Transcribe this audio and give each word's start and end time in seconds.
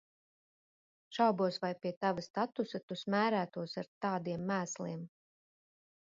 Šaubos, 1.17 1.59
vai 1.65 1.71
pie 1.83 1.91
tava 2.05 2.23
statusa 2.27 2.81
tu 2.91 2.97
smērētos 3.01 3.75
ar 3.81 3.89
tādiem 4.05 4.47
mēsliem. 4.53 5.05